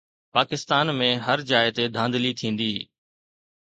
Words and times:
پاڪستان 0.35 0.85
۾ 1.01 1.09
هر 1.25 1.39
جاءِ 1.49 1.67
تي 1.75 1.83
ڌانڌلي 1.95 2.31
ٿيندي 2.39 2.73